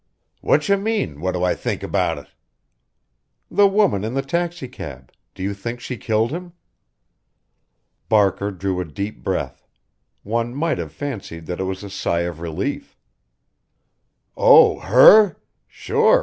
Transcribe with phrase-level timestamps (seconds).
[0.41, 2.25] "Whatcha mean, what do I think about it?"
[3.51, 6.53] "The woman in the taxicab do you think she killed him?"
[8.09, 9.67] Barker drew a deep breath.
[10.23, 12.97] One might have fancied that it was a sigh of relief.
[14.35, 15.35] "Oh, her?
[15.67, 16.19] Sure!